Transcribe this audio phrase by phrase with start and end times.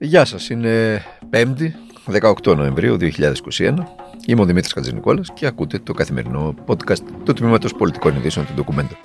[0.00, 1.70] Γεια σας, είναι 5η,
[2.44, 3.74] 18 Νοεμβρίου 2021.
[4.26, 8.96] Είμαι ο Δημήτρης Κατζηνικόλας και ακούτε το καθημερινό podcast του Τμήματος Πολιτικών Ειδήσεων του Ντοκουμέντο.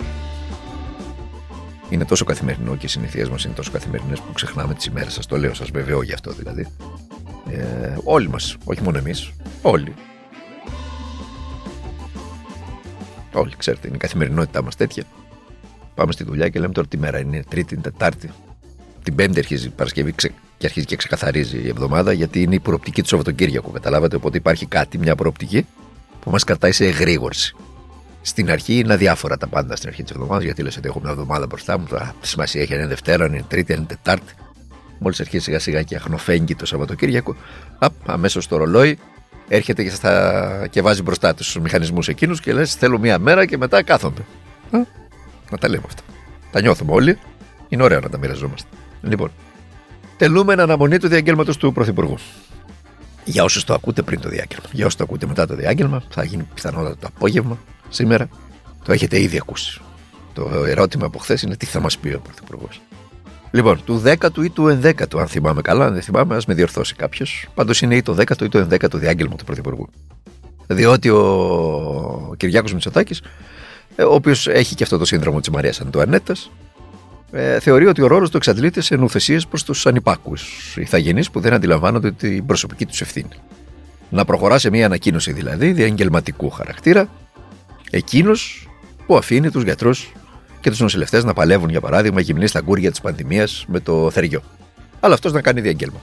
[1.90, 5.26] Είναι τόσο καθημερινό και οι συνηθίες μας είναι τόσο καθημερινές που ξεχνάμε τις ημέρες σας.
[5.26, 6.66] Το λέω, σας βεβαιώ γι' αυτό δηλαδή.
[7.50, 9.32] Ε, όλοι μας, όχι μόνο εμείς,
[9.62, 9.94] όλοι.
[13.32, 15.04] Όλοι, ξέρετε, είναι η καθημερινότητά μας τέτοια.
[15.94, 18.30] Πάμε στη δουλειά και λέμε τώρα τι μέρα είναι, Τρίτη, Τετάρτη.
[19.02, 20.32] Την Πέμπτη αρχίζει η Παρασκευή ξε...
[20.56, 23.70] και αρχίζει και ξεκαθαρίζει η εβδομάδα γιατί είναι η προοπτική του Σαββατοκύριακου.
[23.72, 25.66] Καταλάβατε, οπότε υπάρχει κάτι, μια προοπτική
[26.20, 27.56] που μας κρατάει σε εγρήγορση.
[28.22, 31.10] Στην αρχή είναι αδιάφορα τα πάντα στην αρχή της εβδομάδας, γιατί λες ότι έχω μια
[31.10, 31.86] εβδομάδα μπροστά μου.
[31.88, 34.32] Τώρα σημασία έχει αν είναι Δευτέρα, αν είναι Τρίτη, αν είναι Τετάρτη.
[34.98, 37.36] Μόλις αρχίσει σιγά σιγά και αχνοφέγγει το Σαββατοκύριακο,
[38.06, 38.98] αμέσως το ρολόι
[39.48, 40.66] έρχεται και, στα...
[40.70, 44.24] και βάζει μπροστά τους μηχανισμούς εκείνους και λες: Θέλω μία μέρα και μετά κάθομαι.
[45.50, 46.02] Να τα λέμε αυτά.
[46.50, 47.18] Τα νιώθουμε όλοι.
[47.68, 48.68] Είναι ωραίο να τα μοιραζόμαστε.
[49.02, 49.30] Λοιπόν,
[50.16, 52.18] τελούμε αναμονή του διαγγέλματος του Πρωθυπουργού.
[53.24, 54.64] Για όσους το ακούτε πριν το διάγγελμα.
[54.72, 58.28] Για όσους το ακούτε μετά το διάγγελμα, θα γίνει πιθανότατα το απόγευμα σήμερα.
[58.84, 59.80] Το έχετε ήδη ακούσει.
[60.32, 62.80] Το ερώτημα από χθες είναι τι θα μας πει ο Πρωθυπουργός.
[63.50, 66.94] Λοιπόν, του 10ου ή του 11ου, αν θυμάμαι καλά, αν δεν θυμάμαι, ας με διορθώσει
[66.94, 67.48] κάποιος.
[67.54, 69.88] Πάντως είναι ή το 10ο ή το 11ο διάγγελμα του Πρωθυπουργού.
[70.66, 73.22] Διότι ο Κυριάκος Μητσοτάκης,
[73.96, 76.34] ε, ο οποίος έχει και αυτό το σύνδρομο της Μαρίας Αντουανέτα,
[77.36, 81.52] ε, θεωρεί ότι ο ρόλος του εξαντλείται σε νουθεσίε προς τους ανυπάκους ηθαγενεί που δεν
[81.52, 83.28] αντιλαμβάνονται την προσωπική τους ευθύνη.
[84.10, 87.08] Να προχωρά σε μια ανακοίνωση δηλαδή διαγγελματικού χαρακτήρα,
[87.90, 88.68] εκείνος
[89.06, 90.12] που αφήνει τους γιατρούς
[90.60, 94.42] και τους νοσηλευτές να παλεύουν, για παράδειγμα, γυμνή στα γκούρια της πανδημίας με το θεριό.
[95.00, 96.00] Αλλά αυτός να κάνει διαγγέλμα.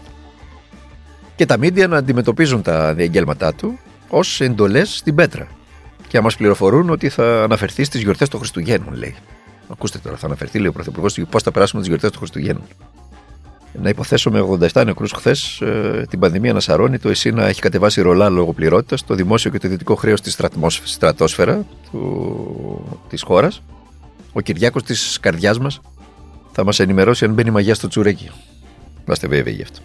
[1.35, 5.47] Και τα μίντια να αντιμετωπίζουν τα διαγγέλματά του ως εντολές στην πέτρα.
[6.07, 9.16] Και να μας πληροφορούν ότι θα αναφερθεί στις γιορτές των Χριστουγέννων, λέει.
[9.72, 12.64] Ακούστε τώρα, θα αναφερθεί, λέει ο Πρωθυπουργός, πώς θα περάσουμε τις γιορτές των Χριστουγέννων.
[13.81, 14.41] Να υποθέσω με
[14.73, 18.53] 87 νεκρούς χθες ε, την πανδημία να σαρώνει, το ΕΣΥ να έχει κατεβάσει ρολά λόγω
[18.53, 20.31] πληρότητας, το δημόσιο και το ιδιωτικό χρέος στη
[20.83, 21.66] στρατόσφαιρα
[23.09, 23.62] της χώρας.
[24.34, 25.81] Ο Κυριάκος της καρδιάς μας
[26.51, 28.29] θα μας ενημερώσει αν μπαίνει μαγιά στο τσουρέκι.
[29.06, 29.79] Να είστε βέβαιοι γι' αυτό.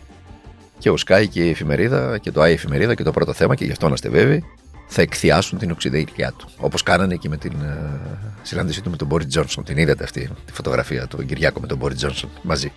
[0.78, 3.64] Και ο Σκάι και η εφημερίδα και το ΆΙ εφημερίδα και το πρώτο θέμα, και
[3.64, 4.44] γι' αυτό να είστε βέβαιοι,
[4.86, 6.48] θα εκθιάσουν την οξυδερκιά του.
[6.56, 9.64] Όπως κάνανε και με την uh, συνάντησή του με τον Μπόρις Τζόνσον.
[9.64, 12.72] Την είδατε αυτή τη φωτογραφία του Κυριάκου με τον Μπόρις Τζόνσον μαζί.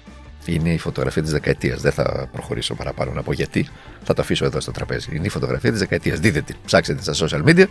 [0.45, 1.81] Είναι η φωτογραφία της δεκαετίας.
[1.81, 3.67] Δεν θα προχωρήσω παραπάνω να πω γιατί.
[4.03, 5.15] Θα το αφήσω εδώ στο τραπέζι.
[5.15, 6.19] Είναι η φωτογραφία της δεκαετίας.
[6.19, 6.55] Δείτε την.
[6.65, 7.65] Ψάξετε στα social media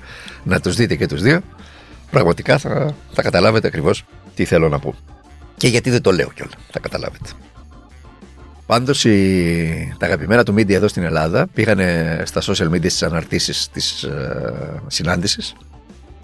[0.45, 1.41] να τους δείτε και τους δύο.
[2.11, 4.95] Πραγματικά θα, θα καταλάβετε ακριβώς τι θέλω να πω.
[5.57, 6.55] Και γιατί δεν το λέω κιόλας.
[6.71, 7.31] Θα καταλάβετε.
[8.69, 9.03] Πάντως,
[9.99, 14.83] τα αγαπημένα του media εδώ στην Ελλάδα πήγανε στα social media στις αναρτήσεις της ε,
[14.87, 15.55] συνάντησης,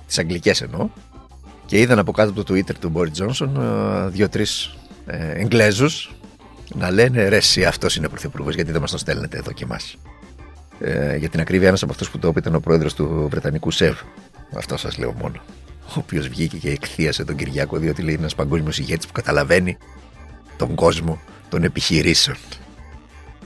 [0.06, 0.88] τις αγγλικές εννοώ,
[1.66, 4.74] και είδαν από κάτω από το Twitter του Μπόρι Τζόνσον ε, δύο-τρεις
[5.06, 6.14] ε, Εγγλέζους
[6.74, 9.96] να λένε ρε, εσύ αυτός είναι πρωθυπουργός, γιατί δεν μας το στέλνετε εδώ και εμάς.
[10.80, 13.70] Ε, για την ακρίβεια, ένας από αυτούς που το είπε ήταν ο πρόεδρος του Βρετανικού
[13.70, 13.98] ΣΕΒ.
[14.56, 15.42] Αυτό σας λέω μόνο.
[15.88, 19.76] Ο οποίος βγήκε και εκθίασε τον Κυριάκο, διότι λέει ένας παγκόσμιος ηγέτης που καταλαβαίνει
[20.56, 21.20] τον κόσμο
[21.54, 22.36] των επιχειρήσεων.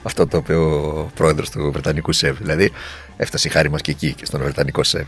[0.02, 2.36] Αυτό το είπε ο πρόεδρος του Βρετανικού ΣΕΒ.
[2.38, 2.70] Δηλαδή,
[3.16, 5.06] έφτασε η χάρη μας και εκεί, και στον Βρετανικό ΣΕΒ.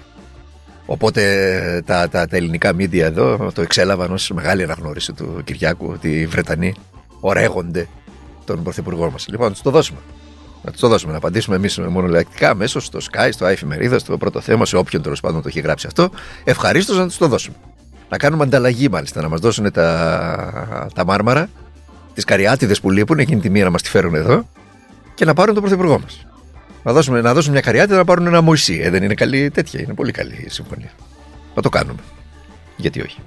[0.86, 6.20] Οπότε τα, τα, τα ελληνικά μίντια εδώ το εξέλαβαν ως μεγάλη αναγνώριση του Κυριάκου ότι
[6.20, 6.74] οι Βρετανοί
[7.20, 7.88] ορέγονται
[8.44, 9.26] τον πρωθυπουργό μας.
[9.28, 9.98] Λοιπόν, να τους το δώσουμε.
[10.62, 14.40] Να τους το δώσουμε, να απαντήσουμε εμείς μονολεκτικά μέσω στο Sky, στο iFημερίδα, στο πρώτο
[14.40, 16.10] θέμα, σε όποιον τέλος πάντων το έχει γράψει αυτό.
[16.44, 17.56] Ευχαρίστως να τους το δώσουμε.
[18.08, 21.48] Να κάνουμε ανταλλαγή μάλιστα, να μας δώσουν τα, τα μάρμαρα
[22.14, 24.48] τις καριάτιδες που λείπουν, εκείνη τη μία να μας τη φέρουν εδώ
[25.14, 26.26] και να πάρουν τον πρωθυπουργό μας.
[26.82, 28.80] Να δώσουμε, να δώσουν μια καριάτιδα να πάρουν ένα μοϊσί.
[28.82, 30.90] Ε, δεν είναι καλή τέτοια, είναι πολύ καλή η συμφωνία.
[31.54, 32.00] Να το κάνουμε.
[32.76, 33.18] Γιατί όχι.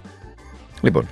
[0.81, 1.07] Λοιπόν,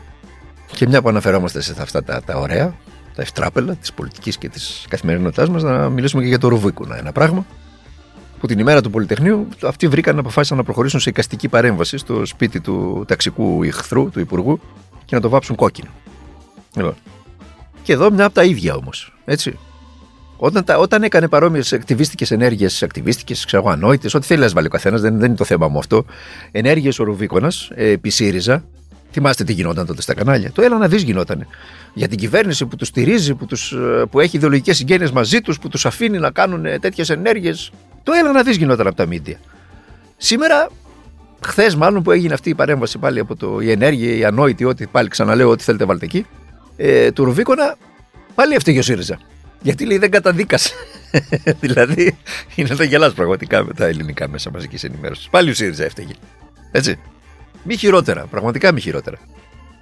[0.75, 2.75] και μια που αναφερόμαστε σε αυτά τα, τα ωραία,
[3.15, 6.97] τα ευτράπελα της πολιτικής και της καθημερινότητάς μας, να μιλήσουμε και για το Ρουβίκουνα.
[6.97, 7.45] Ένα πράγμα
[8.39, 12.59] που την ημέρα του Πολυτεχνείου αυτοί βρήκαν αποφάσισαν να προχωρήσουν σε εικαστική παρέμβαση στο σπίτι
[12.59, 14.59] του ταξικού ηχθρού, του Υπουργού,
[15.05, 15.89] και να το βάψουν κόκκινο.
[16.75, 16.95] Λοιπόν,
[17.84, 19.14] και εδώ μια από τα ίδια όμως.
[19.25, 19.58] Έτσι.
[20.44, 24.69] Όταν, τα, όταν έκανε παρόμοιες ακτιβίστικες ενέργειες, ακτιβίστικες, ξέρω ανόητες, ό,τι θέλει να βάλει ο
[24.69, 26.06] καθένας, δεν, δεν είναι το θέμα μου αυτό.
[26.51, 28.63] Ενέργειες ο Ρουβίκονας ε, επί ΣΥΡΙΖΑ.
[29.12, 30.51] Θυμάστε τι γινόταν τότε στα κανάλια.
[30.51, 31.48] Το έλα να δει γινόταν.
[31.94, 35.60] Για την κυβέρνηση που τους στηρίζει, που, τους, ε, που έχει ιδεολογικές συγγένειες μαζί τους,
[35.60, 37.72] που τους αφήνει να κάνουν ε, τέτοιες ενέργειες.
[38.04, 39.39] Το έλα να δει γινόταν από τα μίντια.
[40.18, 40.69] Σήμερα,
[41.45, 44.88] χθες μάλλον που έγινε αυτή η παρέμβαση πάλι από το, η ενέργεια, η ανόητη, ό,τι
[44.88, 46.25] πάλι ξαναλέω, ό,τι θέλετε βάλτε εκεί
[46.83, 47.78] ε, του Ρουβίκονα,
[48.36, 49.19] πάλι έφταιγε ο ΣΥΡΙΖΑ.
[49.62, 50.74] Γιατί λέει δεν καταδίκασε.
[51.62, 52.18] δηλαδή
[52.56, 55.30] είναι να γελάς πραγματικά με τα ελληνικά μέσα μαζικής ενημέρωσης.
[55.30, 56.13] Πάλι ο ΣΥΡΙΖΑ έφταιγε.
[56.72, 57.00] Έτσι.
[57.63, 59.18] Μη χειρότερα, πραγματικά μη χειρότερα.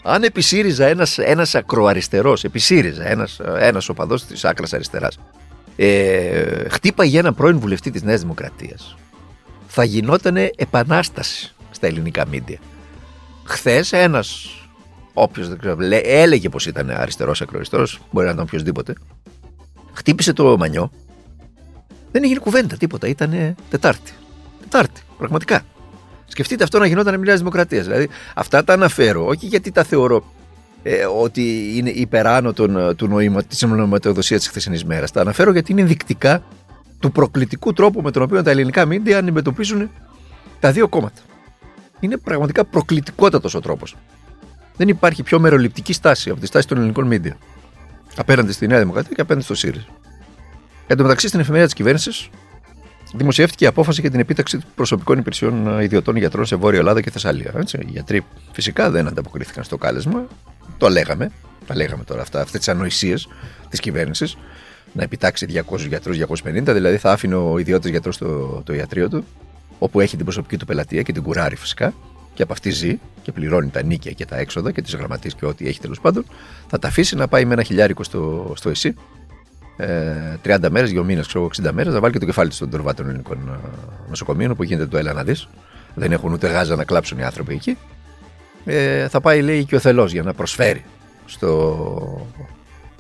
[0.04, 5.20] Αν επί ΣΥΡΙΖΑ ένας, ένας ακροαριστερός, επί ΣΥΡΙΖΑ ένας, ένας οπαδός της άκρας αριστεράς,
[5.76, 8.96] ε, χτύπαγε ένα πρώην βουλευτή της Νέας Δημοκρατίας.
[9.68, 12.60] Θα γινόταν επανάσταση στα ελληνικά μίντια.
[13.44, 14.59] Χθες ένας,
[15.14, 18.94] όποιος δεν ξέρω, έλεγε πως ήταν αριστερός ακροαριστερό, μπορεί να ήταν οποιοδήποτε,
[19.94, 20.92] χτύπησε το μανιό.
[22.12, 23.08] Δεν έγινε κουβέντα, τίποτα.
[23.08, 24.12] Ήταν Τετάρτη.
[24.60, 25.62] Τετάρτη, πραγματικά.
[26.28, 27.82] Σκεφτείτε αυτό να γινόταν μια δημοκρατία.
[27.82, 30.24] Δηλαδή, αυτά τα αναφέρω, όχι γιατί τα θεωρώ
[30.84, 35.12] ε, ότι είναι υπεράνω των, του νοήμα, της νοηματοδοσίας της χθεσινής μέρας.
[35.12, 36.44] Τα αναφέρω γιατί είναι ενδεικτικά
[37.00, 39.90] του προκλητικού τρόπου με τον οποίο τα ελληνικά μίντια αντιμετωπίζουν
[40.60, 41.22] τα δύο κόμματα.
[42.00, 43.96] Είναι πραγματικά προκλητικότατος ο τρόπος.
[44.80, 47.38] Δεν υπάρχει πιο μεροληπτική στάση από τη στάση των ελληνικών μίντια
[48.16, 49.86] απέναντι στη Νέα Δημοκρατία και απέναντι στο ΣΥΡΙΖΑ.
[50.88, 52.30] Εν τω μεταξύ, στην εφημερίδα της κυβέρνησης
[53.14, 57.54] δημοσιεύτηκε η απόφαση για την επίταξη προσωπικών υπηρεσιών ιδιωτών γιατρών σε Βόρεια Ελλάδα και Θεσσαλία.
[57.58, 57.78] Έτσι.
[57.78, 60.28] Οι γιατροί φυσικά δεν ανταποκρίθηκαν στο κάλεσμα.
[60.78, 61.32] Το λέγαμε.
[61.66, 63.28] Τα λέγαμε τώρα αυτά, αυτές τις ανοησίες
[63.70, 64.38] της κυβέρνησης.
[64.94, 69.26] Να επιτάξει 200 γιατρούς, 250, δηλαδή θα άφηνε ο ιδιώτης γιατρός το, το ιατρείο του,
[69.80, 71.94] όπου έχει την προσωπική του πελατεία και την κουράρει φυσικά,
[72.40, 75.46] και από αυτή ζει και πληρώνει τα νίκια και τα έξοδα και τις γραμματείς και
[75.46, 76.26] ό,τι έχει τέλος πάντων,
[76.68, 78.96] θα τα αφήσει να πάει με ένα χιλιάρικο στο, στο ΕΣΥ
[79.78, 82.70] ε, 30 μέρες, 2 μήνες, ξέρω 60 μέρες, να βάλει και το κεφάλι του στον
[82.70, 83.68] τορβά των ελληνικών ε,
[84.10, 85.48] νοσοκομείων, που γίνεται το έλα να δεις.
[85.96, 87.78] Δεν έχουν ούτε γάζα να κλάψουν οι άνθρωποι εκεί.
[88.66, 90.84] Ε, θα πάει, λέει, και ο θελός για να προσφέρει
[91.26, 92.28] στο,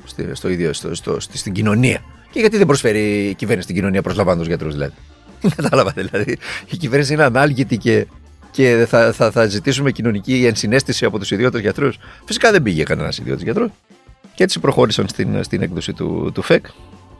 [0.05, 2.01] στο, στο ίδιο, στο, στο, στην κοινωνία.
[2.31, 4.93] Και γιατί δεν προσφέρει η κυβέρνηση στην κοινωνία προσλαμβάνοντας γιατρούς, δηλαδή.
[5.55, 6.37] Κατάλαβα, δηλαδή.
[6.69, 8.07] Η κυβέρνηση είναι ανάλγητη και,
[8.51, 11.97] και θα, θα, θα ζητήσουμε κοινωνική ενσυναίσθηση από τους ιδιώτες γιατρούς.
[12.25, 13.69] Φυσικά δεν πήγε κανένας ιδιώτης γιατρός.
[14.35, 16.65] Και έτσι προχώρησαν στην, στην έκδοση του, του ΦΕΚ,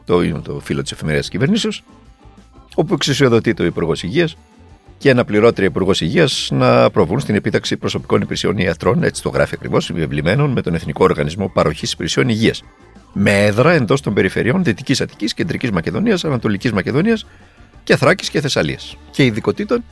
[0.04, 1.82] το, είναι το φίλο της εφημερίδας κυβερνήσεως,
[2.74, 4.36] όπου εξουσιοδοτεί το Υπουργό Υγείας
[4.98, 9.90] και αναπληρώτρια Υπουργός Υγείας να προβούν στην επίταξη προσωπικών υπηρεσιών ιατρών, έτσι το γράφει ακριβώς,
[9.90, 12.62] επιβλημένων με τον Εθνικό Οργανισμό Παροχής Υπηρεσιών Υγείας.
[13.12, 17.26] Με έδρα εντός των περιφερειών Δυτικής Αττικής, Κεντρικής Μακεδονίας, Ανατολικής Μακεδονίας
[17.84, 18.96] και Θράκης και Θεσσαλίας.
[19.10, 19.84] Και ειδικοτήτων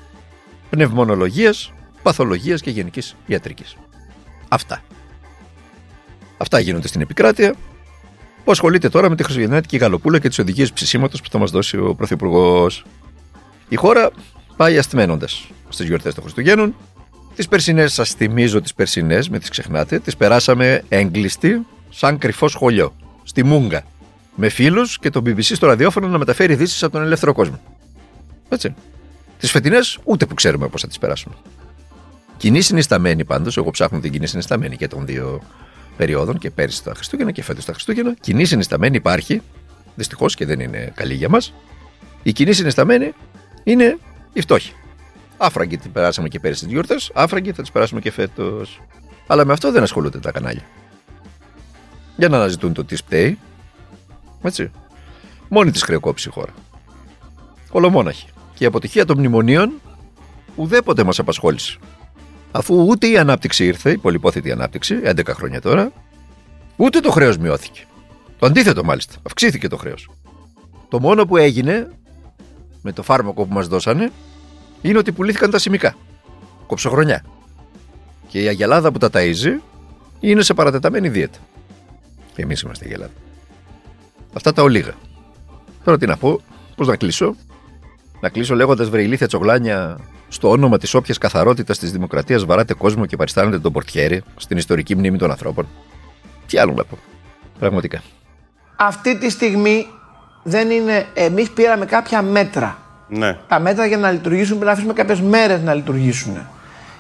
[0.71, 1.55] πνευμονολογία,
[2.03, 3.77] παθολογία και γενικής ιατρικής.
[4.49, 4.83] Αυτά.
[6.37, 7.55] Αυτά γίνονται στην επικράτεια.
[8.45, 11.77] Που ασχολείται τώρα με τη Χριστουγεννιάτικη γαλοπούλα και τις οδηγίες ψησίματος που θα μας δώσει
[11.77, 12.85] ο Πρωθυπουργός.
[13.69, 14.11] Η χώρα
[14.57, 15.27] πάει αστημένοντα
[15.69, 16.75] στις γιορτές των Χριστουγέννων.
[17.35, 22.93] Τις περσινές, σας θυμίζω τις περσινές, με τις ξεχνάτε, τις περάσαμε έγκλειστοι σαν κρυφό σχολείο.
[23.23, 23.83] Στη Μούγκα.
[24.35, 27.61] Με φίλους και τον BBC στο ραδιόφωνο να μεταφέρει ειδήσεις από τον ελεύθερο κόσμο.
[28.49, 28.75] Έτσι.
[29.39, 31.35] Τις φετινές ούτε που ξέρουμε πώς θα τις περάσουμε.
[32.37, 35.43] Κοινή συνισταμένη πάντως, εγώ ψάχνω την κοινή συνισταμένη και των δύο
[35.97, 38.15] περιόδων και πέρυσι τα Χριστούγεννα και φέτος τα Χριστούγεννα.
[38.21, 39.43] Κοινή συνισταμένη υπάρχει,
[39.95, 41.55] δυστυχώς και δεν είναι καλή για μας.
[42.23, 43.15] Η κοινή συνισταμένη
[43.65, 43.99] είναι
[44.33, 44.73] η φτώχεια.
[45.37, 48.81] Άφραγκη την περάσαμε και πέρυσι τις γιορτές, άφραγκη θα τις περάσουμε και φέτος.
[49.27, 50.65] Αλλά με αυτό δεν ασχολούνται τα κανάλια.
[52.17, 53.39] Για να αναζητούν το τι σπταίει.
[54.43, 54.71] Έτσι.
[55.49, 56.53] Μόνη της χρεοκόπησε η χώρα.
[57.71, 58.27] Ολομόναχη.
[58.59, 59.73] Και η αποτυχία των μνημονίων
[60.57, 61.79] ουδέποτε μας απασχόλησε
[62.51, 65.93] αφού ούτε η ανάπτυξη ήρθε, η πολυπόθητη ανάπτυξη, 11 χρόνια τώρα,
[66.77, 67.85] ούτε το χρέος μειώθηκε.
[68.39, 70.11] Το αντίθετο μάλιστα, αυξήθηκε το χρέος.
[70.89, 71.91] Το μόνο που έγινε
[72.83, 74.11] με το φάρμακο που μας δώσανε
[74.83, 75.97] είναι ότι πουλήθηκαν τα σημικά.
[76.67, 77.25] Κοψοχρονιά.
[78.29, 79.61] Και η αγελάδα που τα ταΐζει
[80.21, 81.39] είναι σε παρατεταμένη δίαιτα.
[82.35, 83.13] Και εμείς είμαστε η αγελάδα.
[84.33, 84.95] Αυτά τα ολίγα.
[85.85, 86.41] Τώρα τι να πω,
[86.77, 87.35] πώς να κλείσω.
[88.21, 89.99] Να κλείσω λέγοντας βρε τσογλάνια
[90.29, 94.97] στο όνομα της όποιας καθαρότητας της δημοκρατίας βαράτε κόσμο και παριστάνετε τον πορτιέρι στην ιστορική
[94.97, 95.69] μνήμη των ανθρώπων.
[96.47, 96.99] Τι άλλο να πω.
[97.59, 98.03] Πραγματικά.
[98.77, 99.87] Αυτή τη στιγμή
[100.43, 101.07] δεν είναι.
[101.15, 102.79] Εμείς πήραμε κάποια μέτρα.
[103.09, 103.39] Ναι.
[103.49, 106.37] Τα μέτρα για να λειτουργήσουν πρέπει να αφήσουμε κάποιες μέρες να λειτουργήσουν.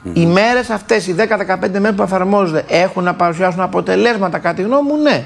[0.04, 0.10] Mm.
[0.12, 4.88] Οι μέρες αυτές, οι 10-15 μέρες που εφαρμόζονται, έχουν να παρουσιάσουν αποτελέσματα, κατά τη γνώμη
[4.88, 5.24] μου, ναι.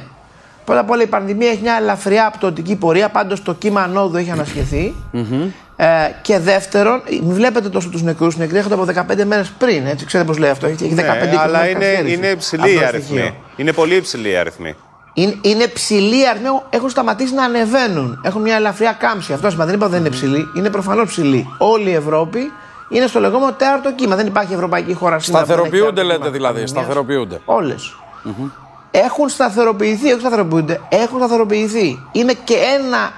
[0.65, 4.31] Πρώτα απ' όλα η πανδημία έχει μια ελαφριά πτωτική πορεία, πάντως το κύμα ανόδου έχει
[4.31, 4.95] ανασχεθεί.
[5.13, 5.49] Mm-hmm.
[5.77, 5.87] Ε,
[6.23, 8.35] και δεύτερον, μην βλέπετε τόσο τους νεκρούς.
[8.35, 9.87] Οι νεκροί έρχονται από 15 μέρες πριν.
[9.87, 10.67] Έτσι, ξέρετε πώς λέει αυτό.
[10.67, 13.35] Έχει 15 ναι, αλλά είναι, είναι υψηλή η αριθμή.
[13.57, 14.75] Είναι πολύ υψηλή η αριθμή.
[15.15, 16.49] Είναι, είναι ψηλή η αριθμή.
[16.71, 18.21] Έχουν σταματήσει να ανεβαίνουν.
[18.25, 19.33] Έχουν μια ελαφριά κάμψη.
[19.33, 20.49] Αυτό σημαίνει δεν είπα δεν είναι ψηλή.
[20.57, 21.47] Είναι προφανώς ψηλή.
[21.59, 22.53] Όλη η Ευρώπη
[22.89, 24.17] είναι στο λεγόμενο τέταρτο κύμα.
[24.17, 25.45] Δεν υπάρχει ευρωπαϊκή χώρα σήμερα.
[25.45, 26.67] Σταθεροποιούνται, λέτε δηλαδή.
[26.67, 27.41] Σταθεροποιούνται.
[27.45, 27.97] Όλες.
[28.25, 28.51] Mm-hmm.
[28.91, 30.81] Έχουν σταθεροποιηθεί, όχι σταθεροποιούνται.
[30.89, 32.03] Έχουν σταθεροποιηθεί.
[32.13, 33.13] Είναι και ένα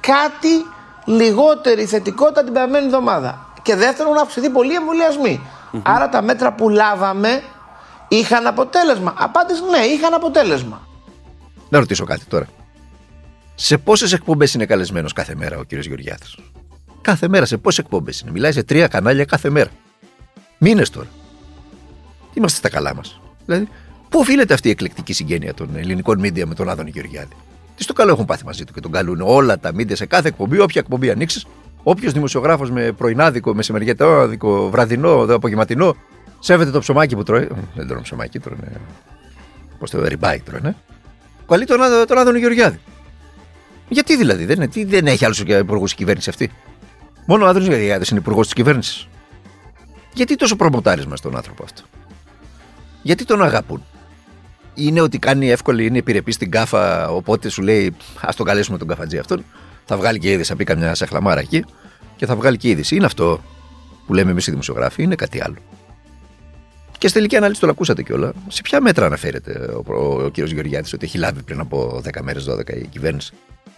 [0.00, 0.64] κάτι
[1.06, 3.52] λιγότερη θετικότητα την περασμένη εβδομάδα.
[3.62, 4.72] Και δεύτερον, έχουν αυξηθεί πολλοί
[5.82, 7.42] Άρα τα μέτρα που λάβαμε
[8.08, 9.14] είχαν αποτέλεσμα.
[9.16, 10.86] Απάντηση ναι, είχαν αποτέλεσμα.
[11.68, 12.46] Να ρωτήσω κάτι τώρα.
[13.54, 15.72] Σε πόσες εκπομπές είναι καλεσμένος κάθε μέρα ο κ.
[15.72, 16.36] Γεωργιάδης;
[17.00, 19.70] Κάθε μέρα, σε πόσες εκπομπές είναι; Μιλάει σε τρία κανάλια κάθε μέρα.
[20.58, 21.06] Μήνες τώρα.
[22.34, 23.20] Είμαστε στα καλά μας.
[23.44, 23.68] Δηλαδή,
[24.08, 27.36] πού οφείλεται αυτή η εκλεκτική συγγένεια των ελληνικών μίντια με τον Άδωνη Γεωργιάδη;
[27.76, 30.28] Τι στο καλό έχουν πάθει μαζί του και τον καλούν όλα τα μίντια σε κάθε
[30.28, 31.46] εκπομπή, όποια εκπομπή ανοίξεις.
[31.82, 35.96] Όποιος δημοσιογράφος με πρωινάδικο, μεσημεριατάδικο, βραδινό, απογευματινό,
[36.38, 37.48] σέβεται το ψωμάκι που τρώει.
[37.74, 38.58] Δεν τρώει ψωμάκι, τρώει.
[39.78, 40.74] Πώς το ριμπάι τρώει, ναι.
[41.48, 42.80] Καλεί τον, τον Άδωνο Γεωργιάδη.
[43.88, 46.50] Γιατί δηλαδή, δεν, τι, δεν έχει άλλο υπουργό η κυβέρνησης αυτή.
[47.26, 49.08] Μόνο ο Άδωνος Γεωργιάδης είναι υπουργός της κυβέρνησης.
[50.14, 51.82] Γιατί τόσο προμοτάρισμα στον άνθρωπο αυτό.
[53.02, 53.84] Γιατί τον αγαπούν.
[54.78, 58.88] Είναι ότι κάνει εύκολη, είναι επιρρεπή στην κάφα, οπότε σου λέει Α τον καλέσουμε τον
[58.88, 59.44] καφατζή αυτόν.
[59.84, 61.64] Θα βγάλει και είδηση, θα πει καμιά σαχλαμάρα εκεί
[62.16, 62.96] και θα βγάλει και είδηση.
[62.96, 63.40] Είναι αυτό
[64.06, 65.56] που λέμε εμείς οι δημοσιογράφοι, είναι κάτι άλλο.
[66.98, 68.32] Και στη τελική ανάλυση το ακούσατε κιόλα.
[68.48, 70.38] Σε ποια μέτρα αναφέρεται ο, ο, ο κ.
[70.38, 73.32] Γεωργιάδη ότι έχει λάβει πριν από 10 μέρες, 12 η κυβέρνηση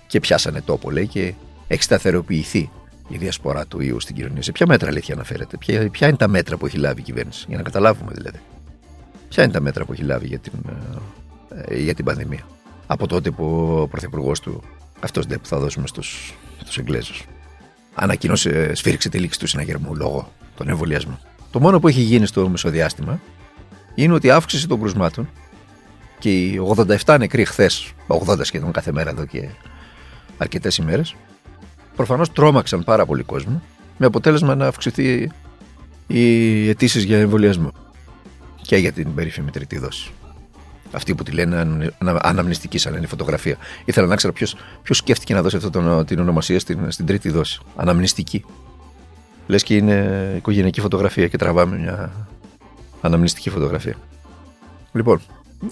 [0.07, 1.35] και πιάσανε τόπο, λέει, και
[1.69, 2.71] έχει σταθεροποιηθεί
[3.09, 4.43] η διασπορά του ιού στην κοινωνία.
[4.43, 7.45] Σε ποια μέτρα αλήθεια αναφέρεται, ποια, ποια είναι τα μέτρα που έχει λάβει η κυβέρνηση,
[7.49, 8.38] για να καταλάβουμε δηλαδή;
[9.28, 10.52] Ποια είναι τα μέτρα που έχει λάβει για την,
[11.64, 12.47] ε, για την πανδημία;
[12.87, 13.44] Από τότε που
[13.80, 14.62] ο πρωθυπουργός του,
[15.00, 16.35] αυτός δεν που θα δώσουμε στους
[16.78, 17.26] Εγγλέζους,
[17.94, 21.18] ανακοίνωσε, σφίριξε τη λήξη του συναγερμού λόγω των εμβολιασμών.
[21.50, 23.20] Το μόνο που έχει γίνει στο μεσοδιάστημα
[23.94, 25.28] είναι ότι η αύξηση των κρουσμάτων
[26.18, 26.61] και οι
[27.04, 29.49] 87 νεκροί χθες, 80 σχεδόν κάθε μέρα εδώ και
[30.38, 31.14] αρκετές ημέρες,
[31.97, 33.62] προφανώς τρόμαξαν πάρα πολύ κόσμο,
[33.97, 35.30] με αποτέλεσμα να αυξηθεί
[36.06, 37.73] οι αιτήσεις για εμβολιασμό
[38.68, 40.10] και για την περίφημη τρίτη δόση.
[40.92, 43.56] Αυτή που τη λένε αναμνηστική, σαν είναι η φωτογραφία.
[43.84, 44.56] Ήθελα να ξέρω ποιος
[44.96, 45.70] σκέφτηκε να δώσει αυτή
[46.04, 47.60] την ονομασία στην, στην τρίτη δόση.
[47.76, 48.44] Αναμνηστική.
[49.46, 52.26] Λες και είναι οικογενειακή φωτογραφία και τραβάμε μια
[53.00, 53.94] αναμνηστική φωτογραφία.
[54.92, 55.20] Λοιπόν,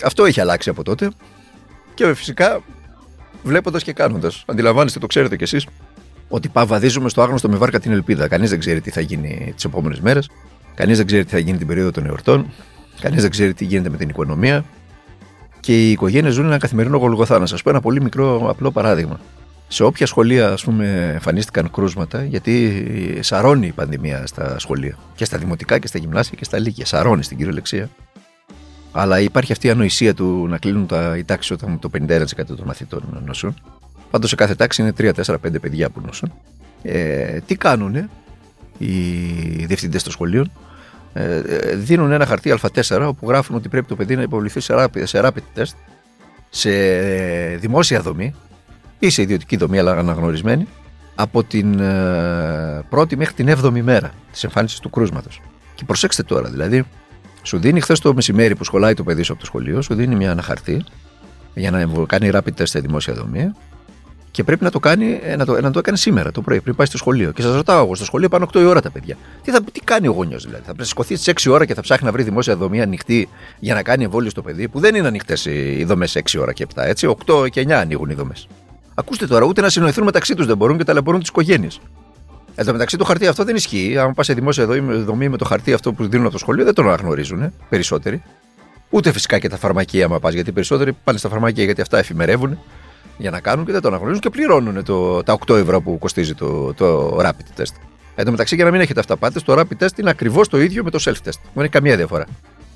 [0.04, 1.10] αυτό έχει αλλάξει από τότε
[1.94, 2.62] και φυσικά
[3.42, 4.44] βλέποντας και κάνοντας.
[4.46, 5.66] Αντιλαμβάνεστε, το ξέρετε κι εσείς,
[6.28, 8.28] ότι βαδίζουμε στο άγνωστο με βάρκα την ελπίδα.
[8.28, 10.30] Κανείς δεν ξέρει τι θα γίνει τις επόμενες μέρες.
[10.74, 12.52] Κανείς δεν ξέρει τι θα γίνει την περίοδο των εορτών.
[13.00, 14.64] Κανείς δεν ξέρει τι γίνεται με την οικονομία.
[15.60, 17.38] Και οι οικογένειες ζουν ένα καθημερινό γολγοθά.
[17.38, 19.20] Να σας πω ένα πολύ μικρό απλό παράδειγμα.
[19.68, 25.38] Σε όποια σχολεία ας πούμε, εμφανίστηκαν κρούσματα, γιατί σαρώνει η πανδημία στα σχολεία και στα
[25.38, 26.86] δημοτικά και στα γυμνάσια και στα λύκεια.
[26.86, 27.90] Σαρώνει στην κυριολεξία.
[28.92, 32.62] Αλλά υπάρχει αυτή η ανοησία του να κλείνουν τα, οι τάξει όταν το 51% των
[32.64, 33.54] μαθητών νοσούν.
[34.10, 36.32] Πάντως σε κάθε τάξη είναι 3, 4, 5 παιδιά που νοσούν.
[36.82, 38.08] Ε, τι κάνουν
[38.78, 38.94] οι
[39.66, 40.50] διευθυντές των σχολείων, ε,
[41.74, 45.20] δίνουν ένα χαρτί Α4 όπου γράφουν ότι πρέπει το παιδί να υποβληθεί σε rapid, σε
[45.24, 45.74] rapid test
[46.48, 46.70] σε
[47.56, 48.34] δημόσια δομή.
[48.98, 50.66] Ή σε ιδιωτική δομή αλλά αναγνωρισμένη.
[51.14, 55.40] Από την ε, πρώτη μέχρι την έβδομη μέρα της εμφάνισης του κρούσματος.
[55.74, 56.84] Και προσέξτε τώρα, δηλαδή,
[57.42, 60.14] σου δίνει χθες το μεσημέρι που σχολάει το παιδί σου από το σχολείο, σου δίνει
[60.14, 60.84] μια αναχαρτή
[61.54, 63.52] για να κάνει rapid test σε δημόσια δομή
[64.36, 66.74] και πρέπει να το κάνει, ε, να το, να το έκανε σήμερα το πρωί, πριν
[66.74, 67.32] πάει στο σχολείο.
[67.32, 69.16] Και σας ρωτάω εγώ, στο σχολείο πάνε 8 η ώρα τα παιδιά.
[69.42, 72.06] Τι, θα, τι κάνει ο γονιός δηλαδή, θα σηκωθεί στις 6 ώρα και θα ψάχνει
[72.06, 73.28] να βρει δημόσια δομή ανοιχτή
[73.58, 76.66] για να κάνει εμβόλιο στο παιδί, που δεν είναι ανοιχτές οι δομές 6 ώρα και
[76.74, 78.48] 7, έτσι; 8 και 9 ανοίγουν οι δομές.
[78.94, 81.80] Ακούστε τώρα, ούτε να συνοηθούν μεταξύ τους δεν μπορούν και ταλαιπωρούν τις οικογένειες.
[82.54, 83.98] Εν τω μεταξύ το χαρτί αυτό δεν ισχύει.
[83.98, 84.66] Αν πας σε δημόσια
[85.04, 88.22] δομή με το χαρτί αυτό που δίνουν από το σχολείο, δεν το αναγνωρίζουν ε, περισσότεροι.
[88.90, 92.58] Ούτε φυσικά και τα φαρμακεία, άμα πας, γιατί περισσότεροι πάνε στα φαρμακεία γιατί αυτά εφημερεύουν
[93.16, 96.34] για να κάνουν και δεν το αναγνωρίζουν και πληρώνουν το, τα 8 ευρώ που κοστίζει
[96.34, 97.74] το, το rapid test.
[98.14, 100.84] Εν τω μεταξύ, για να μην έχετε αυταπάτες, το rapid test είναι ακριβώς το ίδιο
[100.84, 101.38] με το self test.
[101.54, 102.26] Δεν έχει καμία διαφορά.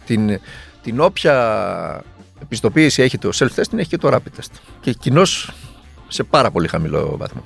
[0.06, 0.40] Την,
[0.82, 2.04] την όποια
[2.42, 4.50] επιστοποίηση έχει το self test, την έχει και το rapid test.
[4.80, 5.52] Και κοινώς
[6.09, 7.42] σε πάρα πολύ χαμηλό βαθμό.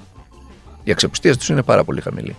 [0.84, 2.36] Η αξιοπιστία τους είναι πάρα πολύ χαμηλή.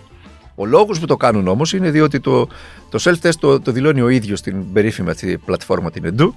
[0.54, 2.46] Ο λόγος που το κάνουν όμως είναι διότι το,
[2.90, 6.30] το self-test το, το δηλώνει ο ίδιος στην περίφημη αυτή πλατφόρμα την Edu,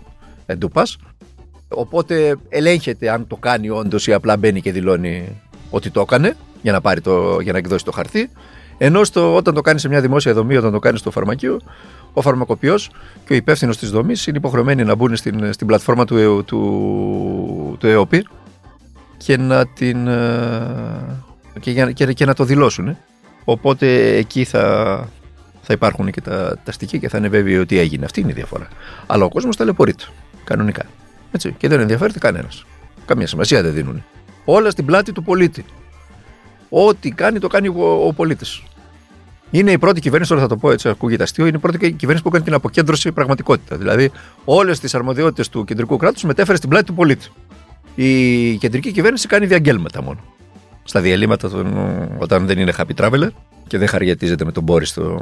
[0.55, 0.95] EduPass.
[1.69, 6.71] Οπότε ελέγχεται αν το κάνει όντως ή απλά μπαίνει και δηλώνει ότι το έκανε για
[6.71, 8.29] να, πάρει το, για να εκδώσει το χαρτί.
[8.77, 11.59] Ενώ στο, όταν το κάνει σε μια δημόσια δομή, όταν το κάνεις στο φαρμακείο,
[12.13, 12.89] ο φαρμακοποιός
[13.25, 17.87] και ο υπεύθυνος της δομής είναι υποχρεωμένοι να μπουν στην, στην πλατφόρμα του, του, του
[17.87, 18.27] ΕΟΠΗ
[19.17, 21.21] και να, την, ε,
[21.59, 22.97] και, για, και, και να το δηλώσουν.
[23.43, 25.07] Οπότε εκεί θα,
[25.61, 28.05] θα υπάρχουν και τα, τα στοιχεία και θα είναι βέβαιοι ότι έγινε.
[28.05, 28.67] Αυτή είναι η διαφορά.
[29.07, 30.03] Αλλά ο κόσμος ταλαιπωρείται.
[30.43, 30.85] Κανονικά.
[31.31, 31.55] Έτσι.
[31.57, 32.65] Και δεν ενδιαφέρεται κανένας.
[33.05, 34.03] Καμία σημασία δεν δίνουν.
[34.45, 35.65] Όλα στην πλάτη του πολίτη.
[36.69, 38.63] Ό,τι κάνει, το κάνει ο, ο πολίτης.
[39.51, 42.23] Είναι η πρώτη κυβέρνηση, τώρα θα το πω έτσι, ακούγεται αστείο, είναι η πρώτη κυβέρνηση
[42.23, 43.77] που έκανε την αποκέντρωση πραγματικότητα.
[43.77, 44.11] Δηλαδή,
[44.45, 47.27] όλες τις αρμοδιότητες του κεντρικού κράτους μετέφερε στην πλάτη του πολίτη.
[47.95, 50.19] Η κεντρική κυβέρνηση κάνει διαγγέλματα μόνο.
[50.83, 51.77] Στα διαλύματα των,
[52.17, 53.27] όταν δεν είναι happy traveler
[53.67, 55.19] και δεν χαριατίζεται με τον Μπόρι στο,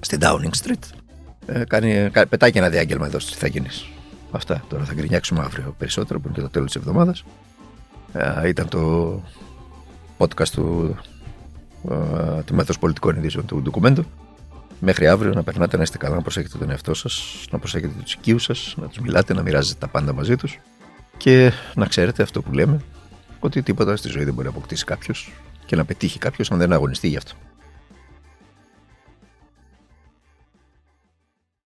[0.00, 0.98] στην Downing Street.
[1.46, 3.86] Ε, κάνει, πετάει και ένα διάγγελμα εδώ στι γίνεις.
[4.36, 4.64] Αυτά.
[4.68, 7.24] Τώρα θα γκρινιάξουμε αύριο περισσότερο που είναι και το τέλος της εβδομάδας.
[8.12, 9.22] Ε, ήταν το
[10.18, 10.96] podcast του,
[11.90, 14.04] ε, του Μέθος Πολιτικών Ειδήσεων του ντοκουμέντου.
[14.80, 18.12] Μέχρι αύριο να περνάτε να είστε καλά, να προσέχετε τον εαυτό σας, να προσέχετε τους
[18.12, 20.58] οικείους σας, να τους μιλάτε, να μοιράζετε τα πάντα μαζί τους
[21.16, 22.80] και να ξέρετε αυτό που λέμε,
[23.40, 25.32] ότι τίποτα στη ζωή δεν μπορεί να αποκτήσει κάποιος
[25.66, 27.34] και να πετύχει κάποιος αν δεν αγωνιστεί γι' αυτό.